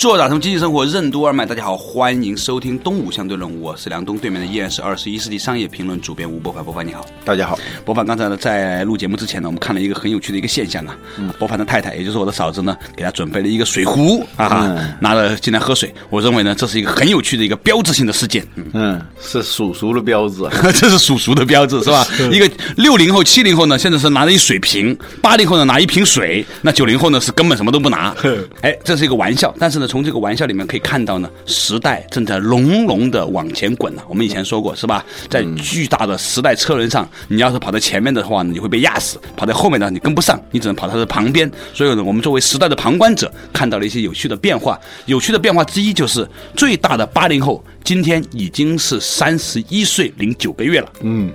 [0.00, 7.58] 做打通经济生活任督二脉，大家好，欢迎收听《东吴相对论》，我是梁东，对面的依然是二十一世纪商业评论主编吴伯凡，伯凡你好，大家好。
[7.84, 15.94] 伯凡刚才呢，在录节目之前呢，我们看了一个很有趣的一个现象啊，嗯伯凡的太太，也就是我的嫂子呢，给他准备了一个水壶啊，拿了进来喝水。
[16.08, 18.42] 我认为呢，这是一个很有趣的一个标志性的事件。
[18.72, 20.48] 嗯，是属熟的标志，
[20.80, 22.06] 这是属熟的标志是吧？
[22.32, 28.16] 一个六零后、七零后呢，现在是拿着一水瓶；八零后呢，拿一瓶水；那九零后呢，是根本什么都不拿。
[28.62, 29.89] 哎，这是一个玩笑，但是呢。
[29.90, 34.04] 从这个玩笑里面可以看到呢，时代正在隆隆的往前滚了。
[34.08, 35.04] 我们以前说过是吧？
[35.28, 41.50] 在巨大的时代车轮上，你要是跑在前面的话，你会被压死；跑在后面呢，你跟不上，你只能跑它的旁边。
[41.74, 44.78] 所以呢，我们作为时代的旁观者，看到了一些有趣的变化。
[45.06, 50.92] 有趣的变化之一就是，最大的八零后今天已经是三十一岁零九个月了。
[51.00, 51.32] 嗯，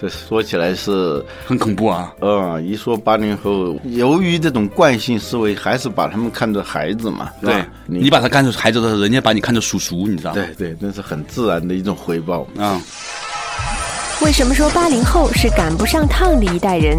[0.00, 2.12] 这说起来是很恐怖啊。
[2.20, 7.30] 嗯，一说八零后，由于这种惯性思维，还是把他们看作孩子嘛。
[7.40, 7.64] 对。
[7.86, 12.80] 你把他看作孩子的时候，人家把你看作叔叔，你知道吗对对，那是很自然的一种回报啊。
[14.22, 16.98] 为什么说八零后是赶不上趟的一代人？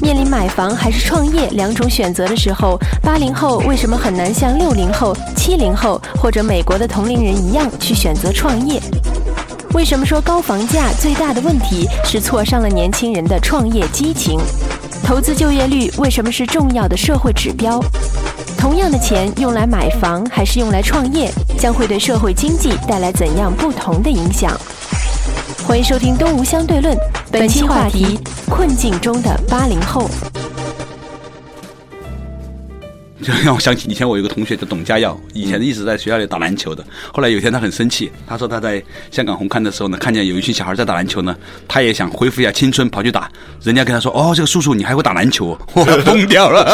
[0.00, 8.80] 面临买房还是创业两种选择的时候，八零后为什么很难像六零后、七零后或者美国的同龄人一样去选择创业？
[9.74, 14.38] 为什么说高房价最大的问题是挫伤了年轻人的创业激情？
[15.04, 17.80] 投资就业率为什么是重要的社会指标？
[18.58, 24.58] 同样的钱用来买房还是用来创业，将会对社会经济带来怎样不同的影响？
[25.66, 26.96] 欢迎收听《东吴相对论》，
[27.38, 30.08] 本期话题：困境中的八零后。
[33.22, 36.84] 就 让我想起以前我有个同学叫董家耀，以前一直在学校里打篮球的。
[37.12, 41.34] 后来有一天他很生气，他说他在香港红磡的时候呢，看见有一群小孩在打篮球呢，
[41.66, 43.30] 他也想恢复一下青春，跑去打。
[43.62, 46.64] 人家跟他说：“哦，这个叔叔你还会打篮球？”我疯掉了。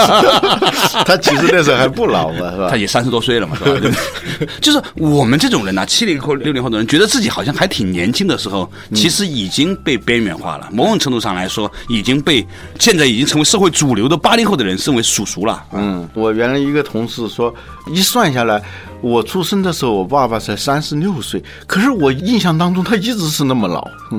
[1.07, 2.69] 他其实那时候还不老嘛，是吧？
[2.69, 3.99] 他也三十多岁了嘛，是吧？
[4.61, 10.69] 就是我们这种人呢，七零后、六零后的人，觉得自己好像还挺年轻的时候，其实已经被边缘化了。
[10.73, 12.45] 某种程度上来说，已经被
[12.81, 15.65] 现在已经成为社会主流的八零后的人视为叔叔了。
[15.73, 16.33] 嗯，我。
[16.43, 17.55] 原来一个同事说，
[17.87, 18.61] 一算下来，
[19.03, 23.87] 我出生的时候，我爸爸才三十六岁，可是我印象当中他一直是那么老。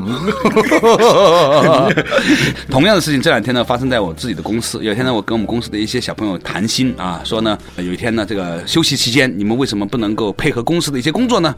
[2.69, 4.77] 同样的事情，这两天呢发生在我自己的公司。
[4.83, 11.53] 有一天呢，我跟我们公司的一些小朋友谈心啊，说呢，有一天呢，这个休息期间，你们为什么不能够配合公司的一些工作呢？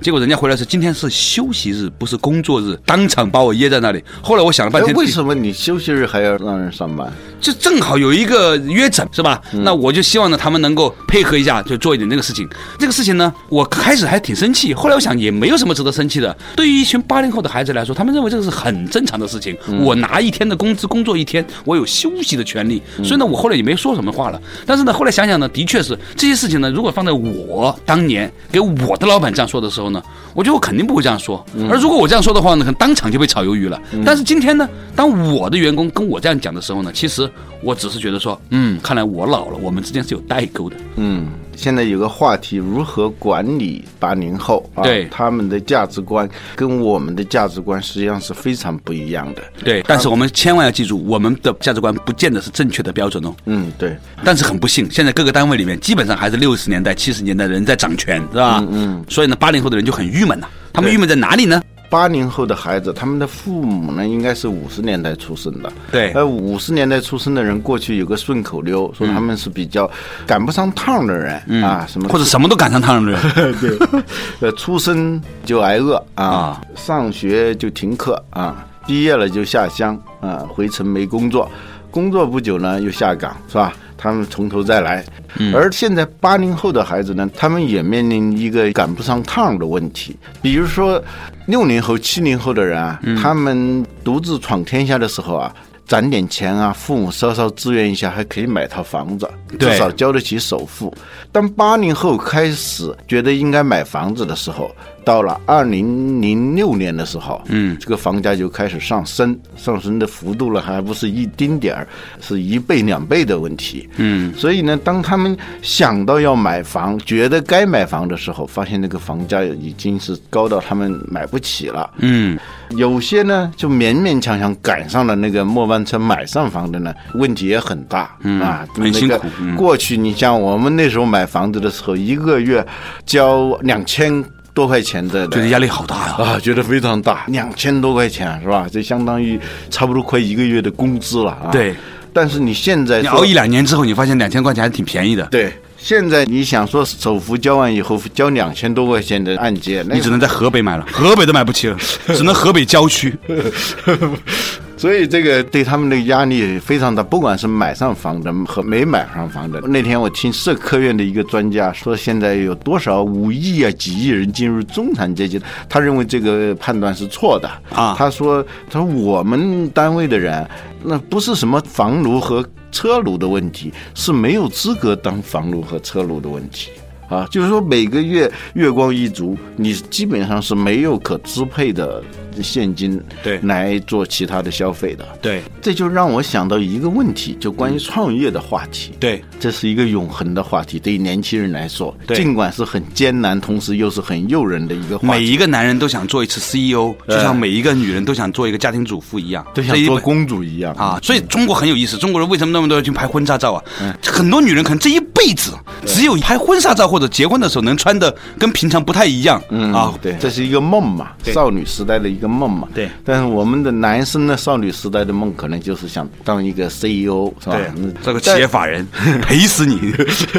[0.00, 4.02] 结果人家回来是今天是休息日，不是工作日，当场把我噎在那里。
[4.22, 7.12] 后来我想了半天，为什么你休息日还要让人上班？
[7.40, 9.42] 就正好有一个约诊，是吧？
[9.52, 9.98] 那我就。
[9.98, 12.48] 就希望呢，他们能够配合一下，就做一点这个事情。
[12.78, 16.36] 这个事情呢，我开始还挺生气，后来我想也没有什么值得生气的。
[16.56, 19.56] 对于一群八零后的孩子来说，他们认为这个是很正常的事情。
[19.80, 22.82] 我拿一天的工资工作一天，我有休息的权利。
[23.02, 24.40] 所以呢，我后来也没说什么话了。
[24.66, 30.00] 但是呢，后来想想呢，的确是这些事情呢，如果放在我当年给我的老板这样说的时候呢，
[30.34, 31.44] 我觉得我肯定不会这样说。
[31.68, 33.80] 而如果我这样说的话呢，可能当场就被炒鱿鱼了。
[34.04, 37.28] 但是今天呢，当我的员工跟我这样讲的时候呢，其实
[37.62, 39.82] 我只是觉得说，嗯，看来我老了，我们。
[39.88, 40.76] 之间是有代沟的。
[40.96, 41.28] 嗯，
[41.58, 44.84] 现在有个话题，如何管理八零后啊？
[44.84, 49.42] 对，他们的价值观跟我们的价值观实际上是非常不一样的。
[49.64, 53.34] 对，但是我们千万要记住，我们的价值观不见得是正确的标准哦。
[53.46, 53.96] 嗯，对。
[54.24, 58.58] 但是很不幸，现在各个单位里面基本上还是六十年代、七十年代的人在掌权，是吧？
[58.60, 59.04] 嗯嗯。
[59.08, 60.46] 所以呢，八零后的人就很郁闷呐。
[60.72, 61.60] 他们郁闷在哪里呢？
[61.90, 65.72] 八零后的孩子，他们的父母呢，应该是五十年代出生的。
[65.90, 69.90] 对，呃五十年代出生的人，过去有个顺口溜，说他们是比较
[70.26, 71.34] 赶不上趟的人
[71.64, 73.20] 啊，什么或者什么都赶上趟的人。
[73.60, 73.78] 对，
[74.40, 81.50] 呃，出生就挨饿啊，上学就停课啊，毕业了就下乡啊，回城没工作，
[81.90, 83.72] 工作不久呢又下岗，是吧？
[83.96, 85.04] 他们从头再来。
[85.52, 90.16] 而现在八零后的孩子呢，他们也面临一个赶不上趟的问题。
[90.40, 91.02] 比如说，
[91.46, 95.52] 六零后、七零后的人啊，他们独自闯天下的时候啊，
[95.86, 99.28] 攒点钱啊，父母稍稍支援一下，还可以买套房子。
[99.56, 100.92] 对至少交得起首付。
[101.30, 104.70] 当八零后开始觉得应该买房子的时候，
[105.04, 111.86] 到了二零零六年的时候，嗯，这个房价就开始上升，上升的幅度了，还不是一丁点儿，
[112.20, 113.88] 是一倍两倍的问题。
[113.96, 121.90] 嗯，所以呢，当他们想到要买房，觉得该买房的时候，发现那个房价已经是高到他们买不起了。
[121.98, 122.38] 嗯，
[122.70, 132.66] 有些呢，就勉勉强强赶上了那个末班车买上房的呢，问题也很大、啊，很辛苦那个嗯过去你像我们那时候买房子的时候，一个月
[133.06, 136.14] 交两千多块钱的，觉得压力好大呀。
[136.18, 138.66] 啊，觉得非常大，两千多块钱是吧？
[138.70, 139.38] 这相当于
[139.70, 141.50] 差不多快一个月的工资了啊。
[141.52, 141.74] 对，
[142.12, 145.52] 但是你现在说你熬一两年之后，你发现两千块钱还挺便宜的，对。
[145.80, 151.76] 现在你想说首付交完以后交两千多块钱的按揭，那你只能在河北买了，河北都买不起了，
[152.08, 153.16] 只能河北郊区。
[154.78, 159.60] 所以这个对他们的压力非常大，不管是买上房的和没买上房的。
[159.62, 170.48] 那天我听社科院的一个专家说，现在有多少五亿啊、几亿人进入中产阶级，他认为这个判断是错的啊他说：“他说我们单位的人，
[170.84, 176.70] 那不是什么房奴和车奴的问题，是没有资格当房奴和车奴的问题。”
[177.08, 182.02] 啊，就是说每个月月光一族，你基本上是没有可支配的
[182.42, 185.06] 现金对来做其他的消费的。
[185.20, 188.92] 对这就让我想到一个问题，就关于创业的话题。
[189.00, 195.20] 对，这是一个永恒的话题，对于年轻人来说，对尽管是很艰难，同时又是很诱人的一个话题。
[195.20, 201.96] 每一个男人都想做一次 CEO，就像每一个女人都想做一个家庭主妇一样，都像一做公主一样啊，所以中国很有意思。
[201.96, 203.62] 中国人为什么那么多人去拍婚纱照啊？
[204.04, 205.52] 很多女人可能这一辈子
[205.86, 209.92] 只有拍婚纱照或者结婚的时候能穿的跟平常不太一样嗯啊。
[210.02, 212.68] 对，这是一个梦嘛，少女时代的一个梦嘛。
[212.74, 217.56] 对但是我们的男生呢，少女时代的梦可能就是想当一个 CEO，是吧？
[217.56, 218.86] 对这个企业法人
[219.22, 219.80] 赔死你。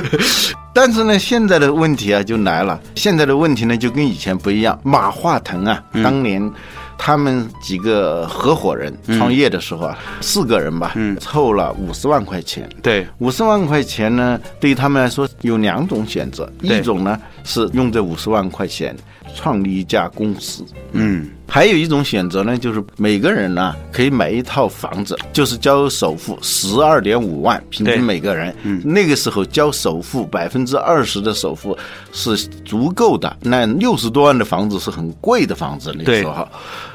[0.74, 4.80] 但是呢，现在的问题啊就来了，现在的问题呢就跟以前不一样。
[4.84, 6.50] 马化腾啊，嗯当年
[6.98, 12.70] 他们几个合伙人创业的时候啊，四个人吧，凑了五十万块钱。
[12.76, 18.96] 嗯对五十万块钱呢，对于他们来说有两种选择，一种呢是用这五十万块钱
[19.36, 20.64] 创立一家公司，
[20.94, 28.56] 嗯，还有一种选择呢，就是每个人呢可以买一套房子，就是交首付十二点五万，平均每个人。
[28.84, 31.76] 那个时候交首付百分之二十的首付
[32.12, 33.36] 是足够的。
[33.42, 36.48] 那六十多万的房子是很贵的房子，那对时候。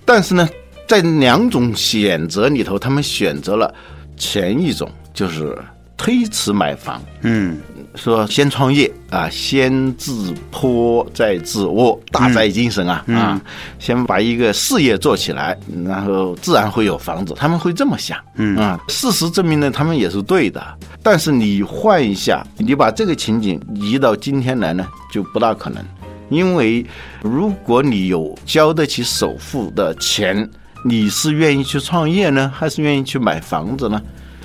[0.05, 0.49] 但是呢，
[0.87, 3.75] 在两种选择里头，他们选择了
[4.17, 5.59] 前一种，就是
[5.96, 7.00] 推迟买房。
[7.23, 7.58] 嗯，
[7.94, 13.41] 说先创业啊，先自坡再自窝，大宅精神啊、啊，
[13.79, 17.35] 先把一个事业做起来，然后自然会有房子。
[17.37, 20.62] 他们会这么想，嗯啊，事实证明呢，他们也是对的。
[21.02, 25.82] 但是你换一下，你把这个情景移到今天来呢，就不大可能，
[26.29, 26.85] 因为
[27.23, 30.49] 如果你有交得起首付的钱，
[30.85, 34.02] 你是愿意去创业呢，还是愿意去买房子呢？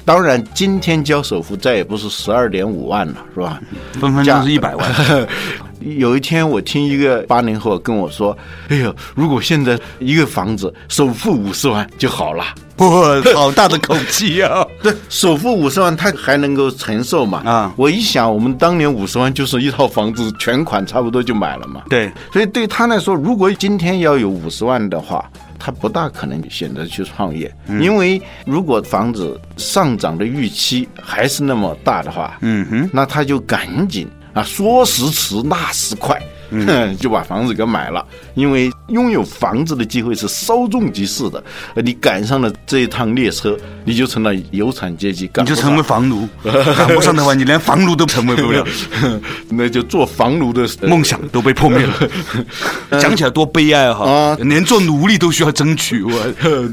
[0.09, 3.61] 当然，今天交首付再也不是十二点五万了，是吧？
[4.01, 5.27] 分分钟是一百万。
[5.85, 8.35] 有一天，我听一个八零后跟我说
[8.69, 12.43] ：“哎呦，如果现在一个房子首付五十万就好了。
[12.77, 14.65] 哇，好大的口气啊！
[14.81, 17.43] 对，首付五十万，他还能够承受嘛？
[17.45, 21.83] 啊我一想，我们当年五十万就是一套房子全款，差不多就买了嘛。
[21.87, 25.23] 对，所以对他来说，如果今天要有五十万的话，
[25.59, 36.19] 他不大可能选择去创业，因为如果房子上涨的预期还是那么大的话，嗯哼，那他就赶紧啊，说时迟那时快。
[36.51, 41.43] 嗯 就把房子给买了，因为拥有房子的机会是稍纵即逝的，
[41.75, 48.65] 呃你赶上了这一趟列车，你就成了有产阶级，你就成为房奴， 赶不上的话，你连房奴都成为不了，
[49.49, 52.99] 那就做房奴的呃梦想都被破灭了。
[52.99, 54.37] 讲起来多悲哀哈啊！
[54.41, 56.11] 连做奴隶都需要争取，我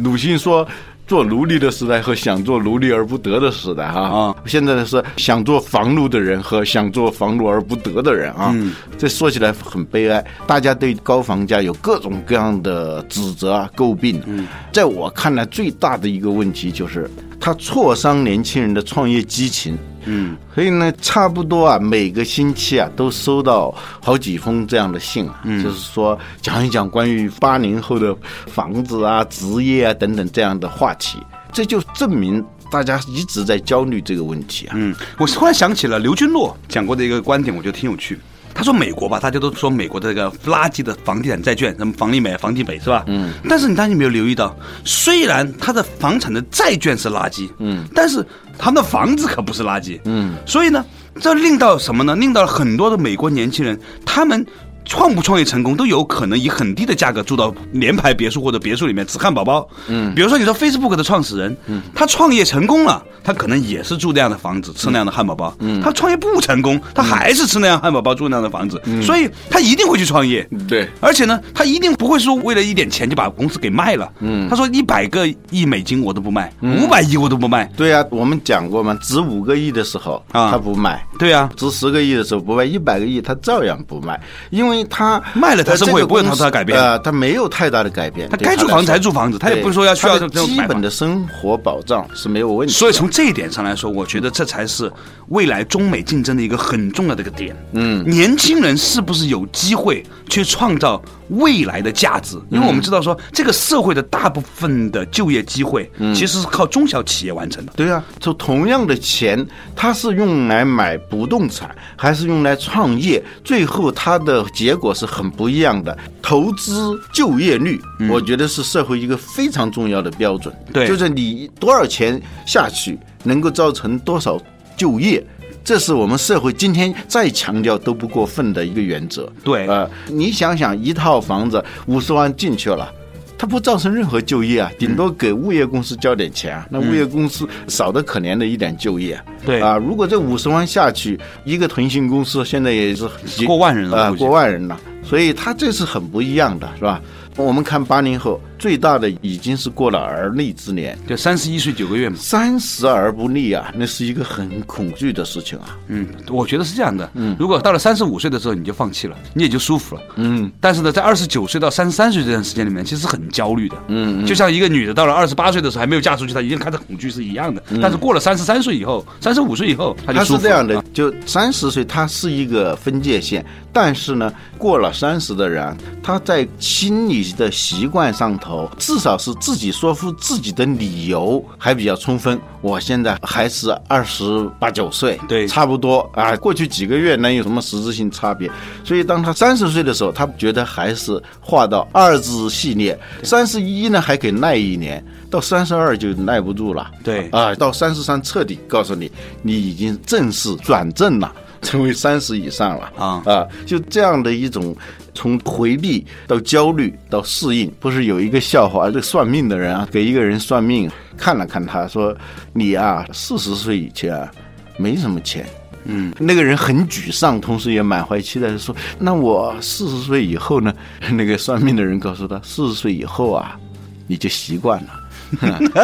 [0.02, 0.66] 鲁迅说。
[1.06, 10.25] 做奴隶的时代和想做奴隶而不得的时代哈啊现在是想做房奴的人和想做房奴而不得的人啊，嗯这说起来很悲哀。
[10.46, 14.20] 大家对高房价有各种各样的指责啊、诟病。
[14.26, 17.08] 嗯，在我看来，最大的一个问题就是
[17.38, 19.78] 它挫伤年轻人的创业激情。
[20.06, 31.18] 嗯，所以呢，差不多啊，每个星期啊，都收到好几封这样的信啊，嗯就是说讲一讲关于八零后的房子啊、职业啊等等这样的话题，
[31.52, 34.75] 这就证明大家一直在焦虑这个问题啊。
[34.76, 38.18] 嗯，我突然想起了刘军洛讲过的一个观点，我觉得挺有趣。
[38.56, 43.04] 他说美国吧，大家都说美国的这个垃圾的房地产债券，什么房利美、房地美是吧？
[43.06, 43.34] 嗯。
[43.48, 48.25] 但是你当你没有留意到，虽然它的房产的债券是垃圾，嗯，但是
[48.56, 50.34] 他们的房子可不是垃圾，嗯。
[50.46, 50.82] 所以呢，
[51.20, 52.16] 这令到什么呢？
[52.16, 54.44] 令到很多的美国年轻人，他们。
[54.87, 59.69] 创不创业成功都有可能以很低的价格住到联排别墅或者别墅里面吃汉堡包。
[59.88, 65.52] 嗯，比如说你说 Facebook 的创始人，嗯，他创业成功了，他可能也是住那样的房子，吃那样的汉堡包。
[65.59, 68.81] 嗯，他创业不成功，他还是吃那样汉堡包，住那样的房子。
[68.85, 70.49] 嗯，所以他一定会去创业。
[70.69, 74.09] 对，而且呢，他一定不会说为了一点钱就把公司给卖了。
[74.21, 77.69] 嗯，他说一百个亿美金我都不卖，五百亿我都不卖。
[77.76, 81.05] 对呀，我们讲过嘛，值五个亿的时候啊，他不卖。
[81.19, 84.75] 对呀，值十个亿的时候不卖，一百个亿他照样不卖，因为。
[84.76, 88.28] 因为他卖了，他生活也不会太大改变啊，他没有太大的改变。
[88.28, 92.75] 他该住房子才住房子，他也不是说要需要基本的生活保障是没有问题。
[92.75, 94.92] 所以从这一点上来说，我觉得这才是
[95.28, 97.56] 未来中美竞争的一个很重要的一个点。
[97.73, 102.37] 嗯，年轻人是不是有机会去创造未来的价值？
[102.50, 107.73] 因为我们知道说，这个社会的大部分的就业机会其实是靠中小企业完成的。
[107.76, 113.23] 对啊，就同样的钱，它是用来买不动产，还是用来创业？
[113.45, 115.96] 最后它的结果是很不一样的。
[116.23, 120.52] 投资就业率，我觉得是社会一个非常重要的标准。
[120.73, 124.40] 对，就是你多少钱下去，能够造成多少
[124.76, 125.25] 就业，
[125.62, 129.30] 这是我们社会今天再强调都不过分的一个原则。
[129.44, 132.92] 对，呃，你想想，一套房子五十万进去了。
[133.38, 136.66] 它不造成任何就业啊，顶多给物业公司交点钱啊。
[136.71, 139.21] 那物业公司少的可怜的一点就业。
[139.45, 143.07] 对啊，如果这五十万下去，一个腾讯公司现在也是
[143.47, 144.78] 过万人了啊，过万人了。
[145.02, 147.00] 所以它这是很不一样的，是吧？
[147.37, 148.40] 我们看八零后。
[148.58, 152.16] 最大的已经是过了而立之年，就三十一岁九个月嘛。
[152.18, 155.78] 三十而不立啊，那是一个很恐惧的事情啊。
[155.88, 157.10] 嗯，我觉得是这样的。
[157.14, 160.02] 嗯，如果到了三十五岁的时候你就放弃了，你也就舒服了。
[160.16, 163.76] 嗯，但是呢，在二十九岁到三十三岁这段时间里面，其实很焦虑的。
[163.88, 167.62] 嗯，就像一个女的到了二十八岁的时候还没有嫁出去，她已经开始恐惧是一样的。
[167.82, 170.82] 但是过了三十三岁以后，三十五岁以后，她就是这样的。
[170.94, 179.33] 就三十岁，它是一个分界线，但是呢，过了三十的人，他在心理的习惯上头，至少是。
[179.47, 182.41] 自己说服自己的理由还比较充分。
[182.62, 186.37] 我现在还是二十八九岁，对，差不多啊。
[186.37, 188.50] 过去几个月能有什么实质性差别？
[188.83, 192.99] 所以当他三十岁的时候，他觉得还是画到二字系列。
[193.23, 196.91] 三十一呢还可以耐一年，到三十二就耐不住了。
[197.05, 199.11] 对啊，到三十三彻底告诉你，
[199.43, 201.33] 你已经正式转正了。
[201.62, 203.45] 成为三十以上了啊啊！
[203.65, 204.76] 就这样的一种
[205.16, 208.90] 从回避到焦虑到适应，不是有一个笑话？
[208.90, 212.14] 这算命的人啊，给一个人算命，看了看他说
[212.52, 214.30] ：“你啊，四十岁以前啊，
[214.76, 215.46] 没什么钱。”
[215.88, 220.75] 嗯，那个人很沮丧，同时也满怀期待的说：“那我四十岁以后呢？”
[221.12, 223.58] 那个算命的人告诉他：“四十岁以后啊，
[224.06, 224.90] 你就习惯了。”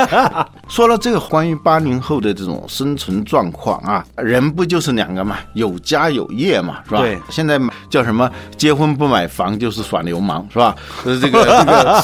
[0.69, 7.01] 说了这个关于八零后的这种生存状况啊，人不就是两个嘛，有家有业嘛，是吧？
[7.01, 7.19] 对。
[7.31, 8.31] 现在叫什么？
[8.57, 10.75] 结婚不买房就是耍流氓，是吧？
[11.05, 12.03] 这 个这个。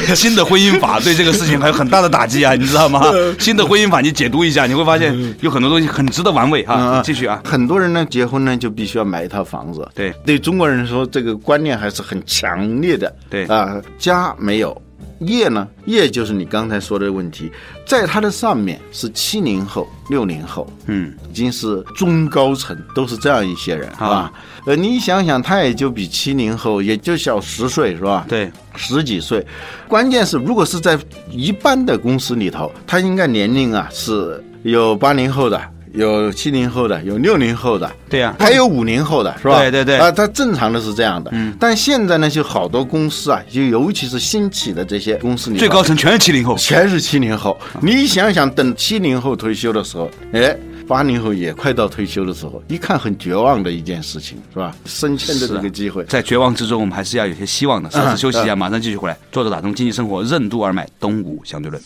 [0.14, 3.02] 新的婚姻法对这个事情还有很大的打击啊，你知道吗？
[3.38, 7.00] 新的婚姻法你解读一下，你会发现有很多东西很值得玩味哈。
[7.04, 14.80] 继续啊，很多人呢结婚呢就必须要买一套房子，对，对中国人说这个观念还是很强烈的，对啊，家没有。
[15.20, 15.68] 业呢？
[15.84, 17.52] 业就是你刚才说的问题，
[17.86, 24.32] 在它的上面是七零后、六零后，嗯，已经是中高层，都是这样一些人，是吧？
[24.64, 28.24] 呃，你想想，他也就比七零后也就小十岁，是吧？
[28.28, 29.46] 对，十几岁。
[29.86, 30.98] 关键是，如果是在
[31.30, 35.60] 一般的公司里头，他应该年龄啊是有八零后的。
[35.92, 39.58] 有七零后的，有六零后的，对呀，还有五零后的，是吧？
[39.58, 41.30] 对对对，啊，它正常的是这样的。
[41.34, 47.58] 嗯，但现在呢，就好多公司啊，就尤其是新起的这些公司里，最高层全是七零后，全是七零后。
[47.80, 50.56] 你想想，等七零后退休的时候，哎，
[50.86, 54.74] 八零后也快到退休的时候，一看很绝望的一件事情，是吧？
[54.84, 57.90] 升迁的这个机会，在绝望之中，我们还是要有些希望的。
[57.90, 59.16] 稍事休息一下，马上继续回来。
[59.32, 61.82] 坐着打通经济生活任督二脉，东吴相对论。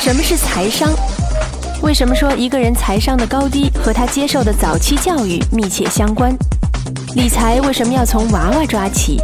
[0.00, 0.90] 什么是财商？
[1.82, 6.32] 为什么说一个人财商的高低和他接受的早期教育密切相关？
[7.14, 9.18] 理财为什么要从娃娃抓起？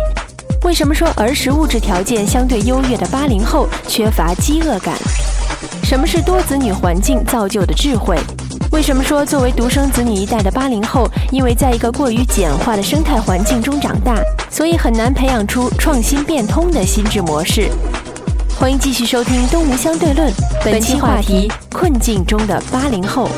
[0.65, 4.97] 为什么说儿时物质条件相对优越的八零后缺乏饥饿感？
[5.85, 8.19] 什么是多子女环境造就的智慧？
[8.73, 14.17] 为什么说作为独生子女一代的八零后，因为在一个过于简化的生态环境中长大，
[14.51, 17.71] 所以很难培养出创新变通的心智模式？
[18.59, 20.33] 欢迎继续收听《东吴相对论》，
[20.65, 23.29] 本期话题：困境中的八零后。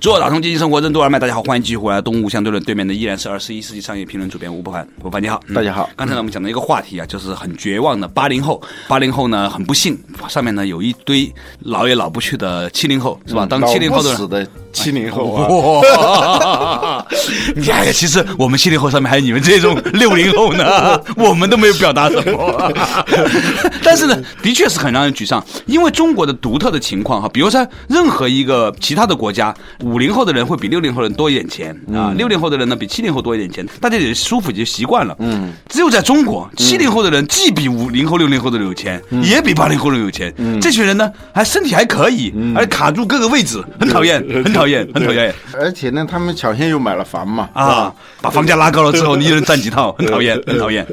[0.00, 2.00] 做打通经济生活任督二脉，大家好，欢迎继续回来。
[2.00, 8.62] 东吴相对论对面的依然是二十一世纪商业评论主编吴伯凡，吴伯凡你好，嗯大家好刚才呢我们讲到一个话题啊，就是很绝望的八零后。
[8.88, 11.30] 八零后呢很不幸，上面呢有一堆
[11.60, 13.44] 老也老不去的七零后，是吧？
[13.44, 17.06] 当七零后的人老不死的七零后啊，哇！
[17.56, 22.72] 你看，其实我们七零后上面还有你们这种六零后呢， 我们都没有表达什么。
[23.82, 35.16] 但是呢，的确是很让人沮丧，因为中国的独特的情况哈，比如说任何一个其他的国家，五零后的人会比六零后的人多一点钱啊，六零后的人呢比七零后多一点钱，大家也舒服也就习惯了。
[35.20, 40.32] 嗯，只有在中国，七零后的人既比五零后、六零后的人有钱，也比八零后的人有钱。
[40.60, 45.34] 这群人呢，还身体还可以，还卡住各个位置，很讨厌，很讨厌，很讨厌。
[45.54, 50.86] 而且呢，他们抢先又买了房嘛，啊，把房价拉高了之后，你一人占几套，很讨厌，很讨厌。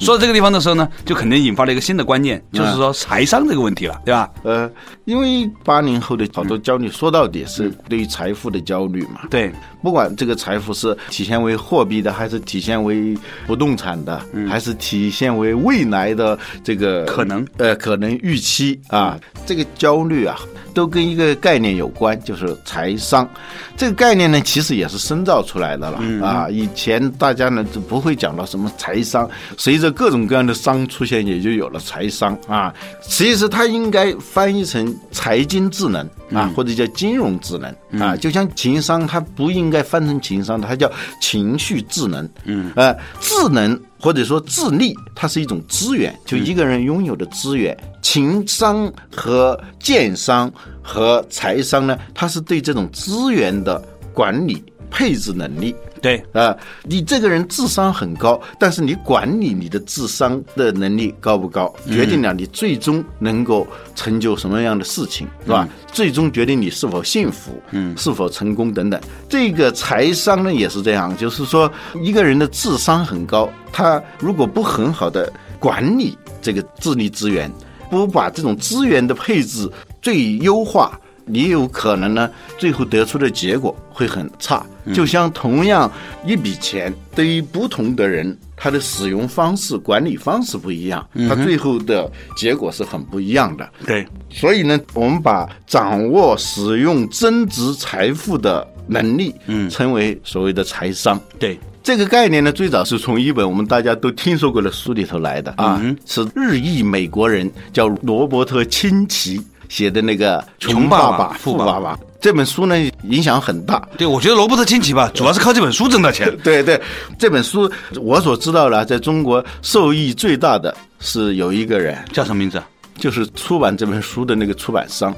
[0.00, 4.30] 说到这个地方的时候呢，就肯定引发了一个新的观念，就是说财商这个问题了，对吧？
[4.42, 4.70] 呃，
[5.04, 9.22] 因为八零后的好多焦虑，说到底是对于财富的焦虑嘛。
[9.30, 20.38] 对，不管这个财富是体现为货币的，还是体现为不动产的，还是体现为未来的这个可能呃可能预期啊，这个焦虑啊，
[20.74, 23.28] 都跟一个概念有关，就是财商。
[23.76, 26.48] 这个概念呢，其实也是深造出来的了、啊。
[26.50, 32.74] 以前大家呢就不会讲到什么财商，随着各种各样的商出现，也就有了财商啊。
[33.00, 38.16] 其实它应该翻译成财经智能啊，或者叫金融智能啊。
[38.16, 40.90] 就像情商，它不应该翻成情商，它叫
[41.20, 42.28] 情绪智能。
[42.44, 47.76] 嗯，呃，智能或者说智力，它是一种资源，就一个人拥有的资源。
[48.00, 50.50] 情商和建商
[50.82, 53.82] 和财商呢，它是对这种资源的
[54.14, 55.74] 管理配置能力。
[56.00, 65.68] 对，啊，你这个人智商很高，但是你管理你的智商的能力高不高，决定了你最终能够成就什么样的事情，是吧？
[65.92, 69.00] 最终决定你是否幸福，嗯，是否成功等等。
[69.28, 71.70] 这个财商呢也是这样，就是说
[72.02, 77.50] 一个人的智商很高，他如果不很好的管理这个智力资源，
[77.90, 80.98] 不把这种资源的配置最优化。
[81.28, 84.64] 你有可能呢，最后得出的结果会很差。
[84.94, 85.90] 就像同样
[86.24, 93.68] 一笔钱，对于不同的人，他的使用方式、管理方式不一样，他最后的结果是很不一样的。
[93.86, 101.20] 对，所以呢，我们把掌握使用增值财富的能力，嗯，称为所谓的财商。
[101.38, 113.80] 对，这个概念呢，最早是从一本我们大家都听说过的书里头来的啊，是日裔美国人叫罗伯特清崎写的那个《穷爸爸富爸爸》这本书呢，影响很大。
[113.96, 116.34] 对，我觉得罗伯特清崎吧，主要是靠这本书挣到钱。
[116.42, 116.80] 对对，
[117.18, 122.60] 这本书我所知道的，在中国受益最大的是有一个人，叫什么名字？
[122.98, 125.14] 就是出版这本书的那个出版商。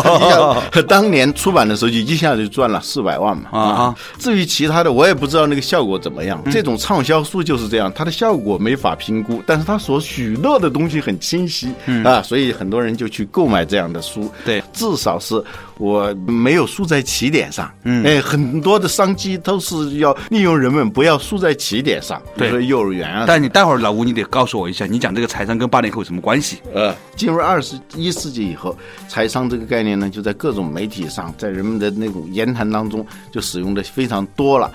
[0.86, 3.50] 当年出版的时候就一下就赚了四百万嘛。
[3.50, 6.42] 啊，至于其他的，我也不知道那个效果怎么样。
[6.50, 11.72] 这种畅销书就是这样，它的效果没法评估，但是它所许诺的东西很清晰
[12.04, 14.30] 啊，所以很多人就去购买这样的书。
[14.44, 15.42] 对，至少是
[15.78, 17.70] 我没有输在起点上。
[17.84, 23.24] 嗯，哎，很多的商机都是要利用人们不要输在起点上，比如说幼儿园啊。
[23.26, 26.58] 但你待会儿老吴，你得告诉我一下，你讲这个财商跟八零后有什么关系？
[26.72, 28.76] 呃，进入二十一世纪以后，
[29.08, 34.70] 财商这个概念呢，就在各种媒体上，在人们的那种言谈当中就使用的非常多了。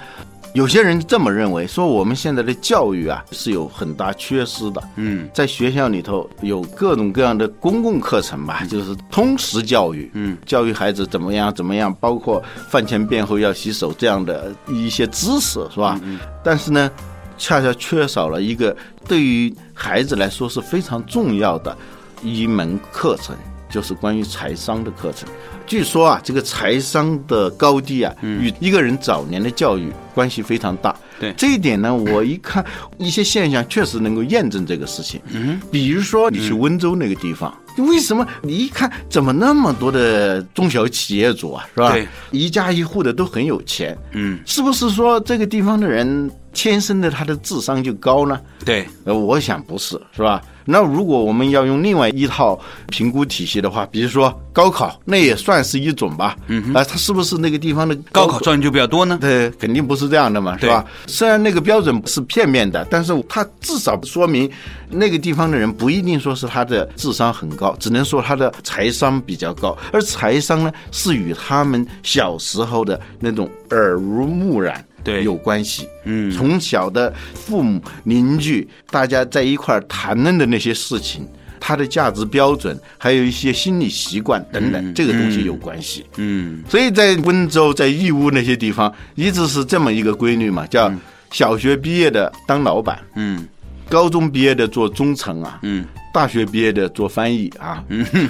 [0.54, 4.84] 有些人这么认为，说我们现在的教育啊是有很大缺失的。
[4.98, 10.12] 嗯，在学校里头有各种各样的公共课程吧，就是通识教育。
[10.14, 15.98] 嗯，教育孩子怎么样怎么样，包括饭前便后要洗手这样的一些知识，是吧？
[16.04, 16.20] 嗯。
[16.44, 16.92] 但是呢，
[17.38, 18.76] 恰恰缺少了一个
[19.08, 21.76] 对于孩子来说是非常重要的
[22.22, 23.34] 一门课程，
[23.72, 25.28] 就是关于财商的课程。
[25.66, 30.96] 据说啊，这个财商的高低啊，与一个人早年的教育关系非常大。
[31.20, 32.66] 对这一点呢，我一看
[32.98, 35.22] 一些现象，确实能够验证这个事情。
[35.32, 41.94] 嗯，比如说你去温州那个地方，为什么你一看怎么那么多的中小企业主啊，是吧？
[41.94, 43.96] 对，一家一户的都很有钱。
[44.14, 48.40] 嗯，是不是说这个地方的人天生的他的智商就高呢？
[48.66, 50.42] 对，呃，我想不是，是吧？
[50.64, 56.38] 那如果我们要用另外一套评估体系的话，比如说高考，那也算是一种吧。
[56.48, 59.18] 嗯啊，他是不是那个地方的高考状元就比较多呢？
[59.20, 60.86] 对，肯定不是这样的嘛，是吧？
[61.08, 64.50] 虽然那个标准是片面的，但是他至少说明
[64.88, 74.86] 那个地方的人不一定说是他的智商很高，只能说他的财商比较高，而财商呢是与他们小时候的那种耳濡目染。
[75.04, 75.24] 对。
[75.24, 75.88] 有关系。
[76.06, 81.28] 嗯，从小的父母、邻居，大家在一块儿谈论的那些事情，
[81.60, 86.06] 他的价值标准，还有一些心理习惯等等，这个东西有关系。
[86.18, 90.92] 嗯所以在温州、在义乌那些地方，一直是这么一个规律嘛，叫
[91.32, 93.48] 小学毕业的当老板，嗯
[93.92, 97.84] 高中毕业的做中层啊，嗯，大学毕业的做翻译啊，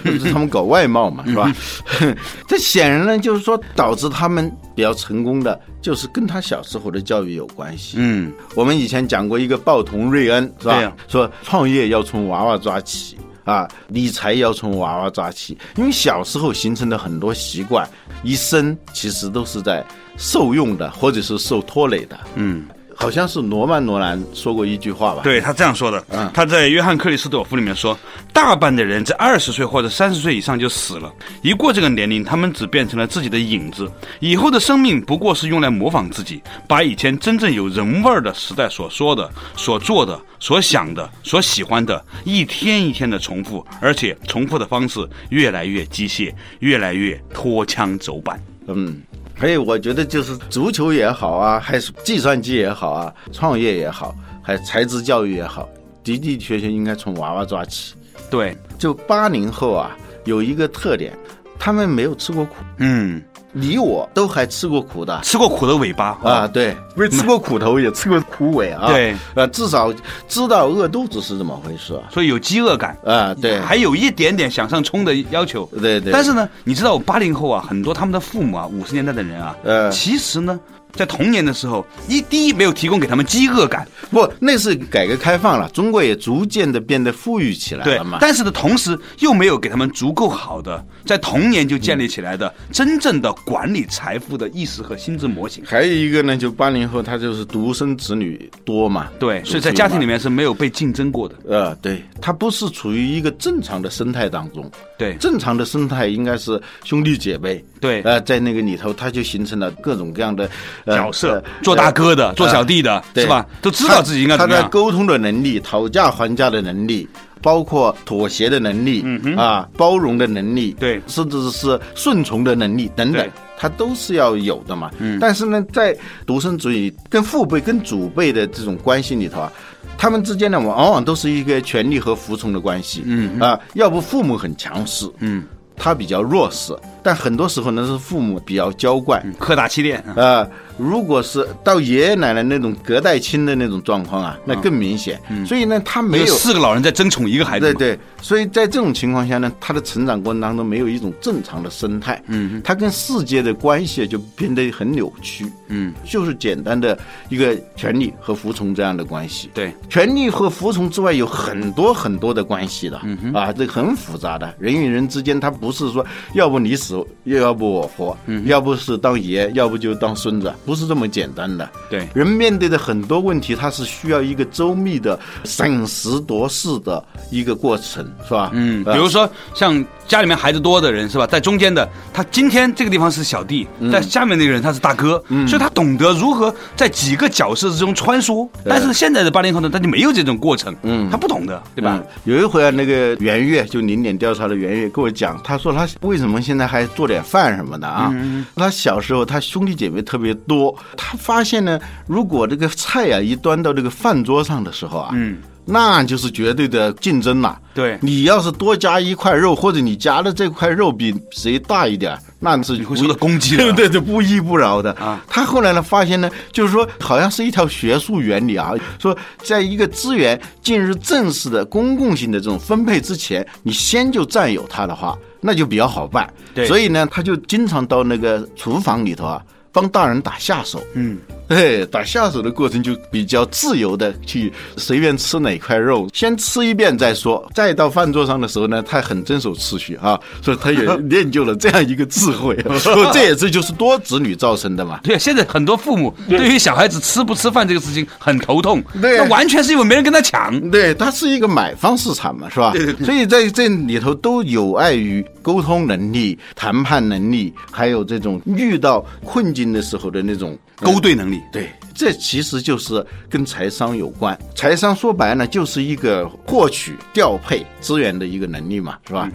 [0.04, 1.56] 就是他们搞外贸嘛，是吧？
[2.50, 7.98] 这显然呢，就是说导致他们比较成功的，就是跟他小时候的教育有关系。
[8.00, 10.92] 嗯我们以前讲过一个报童瑞恩，是吧？
[11.08, 17.88] 说创业要从娃娃抓起啊，理财要从娃娃抓起，因为小时候形成的很多习惯，
[18.24, 19.86] 一生其实都是在
[20.18, 22.20] 受用的，或者是受拖累的。
[22.34, 22.66] 嗯。
[23.02, 25.22] 好像是罗曼·罗兰说过一句话吧？
[25.24, 27.98] 对他这样说的嗯，他在《约翰克里斯朵夫》里面说，
[28.32, 31.12] 大半的人在二十岁或者三十岁以上就死了，
[31.42, 48.40] 一过这个年龄，他们只变成了自己的影子，以后的生命不过是用来模仿自己，把以前真正有人味儿的时代所说的、所做的、所想的、所喜欢的，一天一天的重复，而且重复的方式越来越机械，越来越脱枪走板。
[48.68, 49.02] 嗯，
[49.42, 55.68] 还有我觉得就是足球也好啊，还是计算机也好啊，创业也好，还才智教育也好，
[56.04, 57.96] 的的确确应该从娃娃抓起。
[58.30, 61.18] 对，就八零后啊，有一个特点，
[61.58, 63.20] 他们没有吃过苦，嗯，
[63.52, 65.20] 你我都还吃过苦的。
[65.24, 68.88] 吃过苦的尾巴啊，，对，不是吃过苦头，也吃过苦尾啊。
[68.88, 69.94] 对，呃，至少
[70.28, 72.04] 知道饿肚子是怎么回事啊。
[72.12, 72.98] 所以有饥饿感。
[73.06, 75.66] 啊，对，还有一点点想上冲的要求。
[75.82, 80.60] 对对但是呢，你知道我八零后啊，很多他们的父母啊，五十年代的人啊，呃其实呢，
[80.94, 95.64] 在童年的时候，一第一没有提供给他们饥饿感，不，那是改革开放了，中国也逐渐的变得富裕起来对了嘛。，但是的，同时又没有给他们足够好的在童年就建立起来的真正的管理财富的意识和心智模型。
[95.66, 100.12] 还有一个呢，就八零后他就是独生子女多嘛，对，所以在家庭里。
[100.12, 101.36] 面是没有被竞争过的。
[101.48, 104.70] 呃，对，他不是处于一个正常的生态当中。
[105.02, 107.64] 对正常的生态应该是兄弟姐妹。
[107.80, 110.48] 对呃，在那个里头，他就形成了各种各样的、
[110.86, 113.44] 呃、角色呃，做大哥的，做小弟的，对是吧？
[113.62, 114.70] 都知道自己应该怎么他的样。
[114.70, 117.10] 沟通的能力、讨价还价的能力，
[117.42, 123.32] 包括妥协的能力，嗯啊，包容的能力，嗯对甚至是顺从的能力等等对。
[123.58, 129.54] 他都是要有的嘛，嗯，但是呢，在独生子女跟父辈、跟祖辈的这种关系里头啊，
[130.02, 135.44] 他们之间呢，往往都是一个权力和服从的关系，嗯啊，要不父母很强势，嗯，
[135.78, 145.20] 他比较弱势，但很多时候呢是父母比较娇惯，科大气垫，啊，如果是到爷爷奶奶那种隔代亲的那种状况啊，那更明显。
[145.46, 146.26] 所以呢，他没有。
[146.42, 147.72] 四个老人在争宠一个孩子。
[147.74, 156.98] 对对，所以在这种情况下呢，他的成长过程当中没有一种正常的生态，嗯，他跟世界的关系就变得很扭曲，嗯，就是简单的
[157.30, 166.04] 一个权利和服从这样的关系，对，权利和服从之外有很多很多的关系的，嗯啊，这很复杂的，人与人之间他不是说
[166.34, 171.70] 要不你死，要不我活，要不是当爷，要不就当孙子，不是这么简单的。
[171.90, 178.50] 对人面对的很多问题，它是需要一个周密的审时度势的一个过程，是吧？
[178.54, 188.48] 嗯，啊比如说像家里面孩子多的人是吧，在中间的，他今天这个地方是小弟，嗯在下面那个人他是大哥，所以他懂得如何在几个角色之中穿梭。
[188.66, 192.06] 但是现在的八零后呢，他就没有这种过程，嗯，他不懂的，对吧嗯？
[192.26, 198.14] 有一回啊，那个袁岳就零点调查的袁岳跟我讲，他说他为什么现在还做点饭什么的啊？
[198.56, 200.51] 他小时候他兄弟姐妹特别多，
[200.98, 205.38] 他发现呢，如果这个菜啊一端到这个饭桌上的时候啊，嗯。
[205.64, 207.58] 那就是绝对的竞争了。
[207.72, 215.24] 对你要是多加一块肉，或者你夹的这块肉比谁大一点，那是会受到攻击的 对对对，不依不饶的啊。
[215.28, 226.28] 他后来呢，发现呢，就是说，好像是一条学术原理啊，说在一个资源进入正式的公共性的这种分配之前，你先就占有它的话，那就比较好办。
[226.56, 230.82] 对所以呢，他就经常到那个厨房里头啊，帮大人打下手。
[230.94, 231.20] 嗯，
[231.56, 237.46] 对，打下手的过程就比较自由的去随便吃哪块肉，先吃一遍再说。
[237.54, 242.56] 再到饭桌上的时候呢，他很遵守秩序啊，所以他也 练就了这样一个智慧。
[242.80, 245.02] 说这也是就是多子女造成的嘛。
[245.04, 250.58] 对，现在很多父母对于小孩子吃不吃饭这个事情很头痛，对那完全是因为没人跟他抢。
[250.70, 252.72] 对，他是一个买方市场嘛，是吧？
[252.72, 264.38] 对对所以在这里头都有碍于沟通能力、谈判能力，还有这种遇到困境的时候的那种勾兑能力，对，这其实就是跟财商有关。
[264.56, 269.30] 财商说白了就是一个获取、调配资源的一个能力嘛，是吧？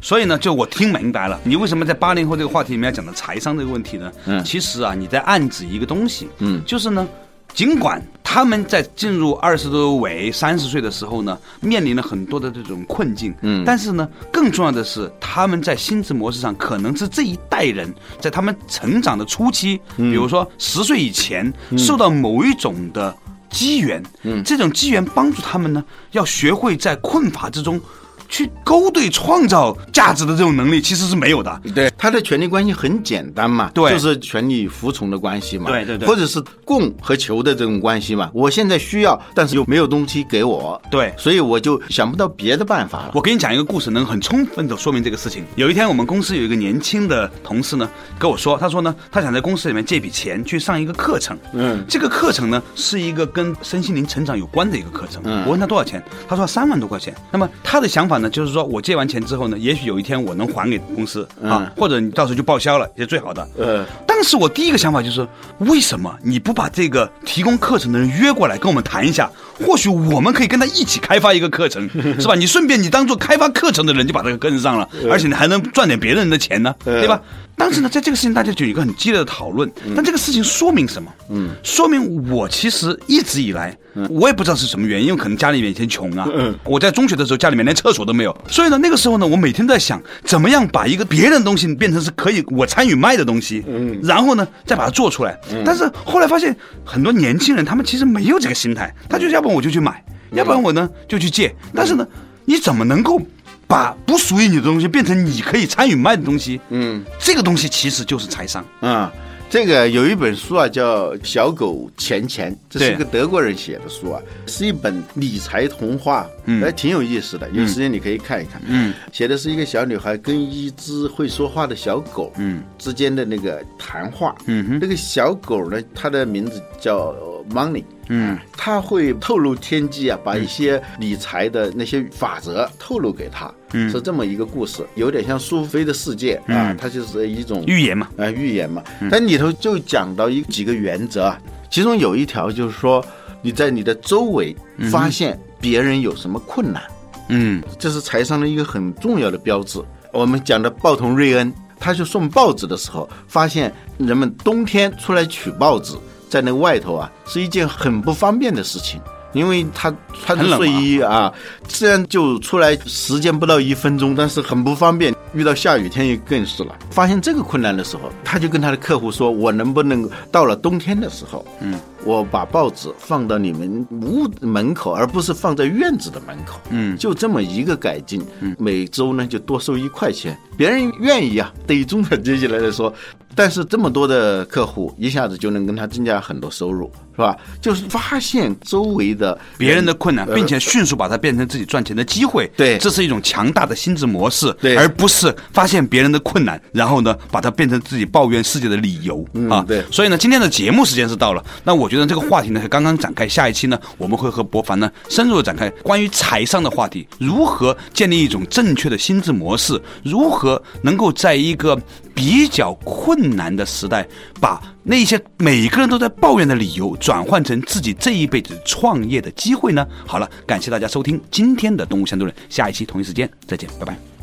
[0.00, 4.12] 所以呢，就我听明白了，你为什么在八零后这个话题里面要讲的财商这个问题呢？
[4.26, 7.08] 嗯其实啊，你在暗指一个东西，嗯就是呢，
[7.56, 17.90] 尽管他们在进入二十多尾、三十岁的时候呢，面临了很多的这种困境，嗯，但是呢，更重要的是，他们在心智模式上可能是这一代人
[18.20, 23.16] 在他们成长的初期，比如说十岁以前，受到某一种的
[23.48, 27.80] 机缘，嗯，这种机缘帮助他们呢，要学会在困乏之中。
[28.28, 31.60] 去勾兑创造价值的这种能力其实是没有的。
[31.74, 38.30] 对，他的权力关系很简单嘛，对，就是权力服从的关系嘛，对对对，或者是供和求的这种关系嘛。
[38.32, 43.12] 我现在需要，但是又没有东西给我，对，所以我就想不到别的办法了。
[43.14, 45.44] 我给你讲一个故事，能很充分的说明这个事情。
[45.54, 55.22] 有一天，我们公司有一个年轻的同事呢，跟我说，他说呢，他想在公司里面借笔钱去上一个课程，嗯，这个课程呢是一个跟身心灵成长有关的一个课程。
[55.24, 57.14] 嗯，我问他多少钱，他说三万多块钱。
[57.30, 63.46] 那么他的想法呢，就是说我借完钱之后呢，也许有一天我能还给公司啊，或者你到时候就报销了，也是最好的。
[63.58, 65.26] 嗯，当时我第一个想法就是，
[65.58, 69.30] 为什么你不把这个提供课程的人约过来跟我们谈一下？
[69.64, 71.88] 或许我们可以跟他一起开发一个课程，
[72.20, 72.34] 是吧？
[72.34, 77.20] 你顺便你当做开发课程的人就把这个跟上了，而且你还能赚点别人的钱呢，对吧？
[77.56, 79.70] 但是呢，在这个事情大家就有一个很激烈的讨论。
[79.94, 81.10] 但这个事情说明什么？
[81.30, 83.76] 嗯，说明我其实一直以来，
[84.10, 86.28] 我也不知道是什么原因，因为可能家里面以前穷啊。
[86.34, 95.38] 嗯，我在中学的时候家里面连厕所都没有，所以呢，那个时候呢，我每天都在想，怎么样把一个别人的东西变成是可以我参与卖的东西，嗯，然后呢，再把它做出来。
[95.64, 101.54] 但是后来发现，很多年轻人他们其实没有这个心态，他就要不然我就去买，要不然我呢就去借。
[101.74, 102.06] 但是呢，
[102.44, 103.18] 你怎么能够？
[103.66, 109.12] 把不属于你的东西变成你可以参与卖的东西，嗯，这个东西其实就是财商啊。
[109.48, 117.48] 这个有一本书啊，叫《小狗钱钱》，这是一个德国人写的书啊，是一本理财童话，嗯还挺有意思的。
[117.50, 118.60] 有时间你可以看一看。
[118.66, 124.34] 嗯，写的是一个小女孩跟一只会说话的小狗，嗯，之间的那个谈话。
[124.46, 127.14] 嗯哼，这个小狗呢，它的名字叫
[127.50, 127.84] Money。
[128.08, 138.80] 嗯，他会透露天机啊，把一些理财的那些法则透露给他，嗯，是这么一个故事，有点像苏菲的世界啊，它就是一种预言嘛，啊，预言嘛，
[139.10, 141.36] 但里头就讲到一几个原则啊，
[141.68, 143.04] 其中有一条就是说，
[143.42, 144.54] 你在你的周围
[144.88, 146.80] 发现别人有什么困难，
[147.28, 149.82] 嗯，这是财商的一个很重要的标志。
[150.12, 155.96] 我们讲的报童瑞恩，他去送报纸的时候，发现人们冬天出来取报纸。
[156.36, 159.00] 在那外头啊，是一件很不方便的事情，
[159.32, 161.32] 因为他穿着睡衣啊，
[161.66, 165.14] 虽然就出来时间不到一分钟，但是很不方便。
[165.32, 166.74] 遇到下雨天也更是了。
[166.90, 181.52] 发现这个困难的时候，他就跟他的客户说：“我能不能到了冬天的时候，嗯，我把报纸放到你们屋门口，而不是放在院子的门口，嗯，就这么一个改进，嗯，每周呢就多收一块钱，别人愿意啊。
[181.66, 182.92] 对于中产阶级来说。”
[183.36, 187.36] 但是这么多的客户，一下子就能跟他增加很多收入，是吧？
[187.60, 192.50] 就是发现周围的别人的困难，并且迅速把它变成自己赚钱的机会。
[192.56, 199.62] 对，这是一种强大的心智模式，对，而不是发现别人的困难，然后呢，把它变成自己抱怨世界的理由啊。
[199.68, 201.44] 对，所以呢，今天的节目时间是到了。
[201.62, 211.78] 那我觉得这个话题呢，刚刚展开，下一期呢，我们会和博凡呢深入的展开关于财商的话题，如何建立一种正确的心智模式，如何能够在一个。
[212.16, 214.08] 比较困难的时代，
[214.40, 219.86] 把那些每个人都在抱怨的理由转换成自己这一辈子创业的机会呢？
[220.06, 224.15] 好了，感谢大家收听今天的《动物相对论》，下一期同一时间再见，拜拜。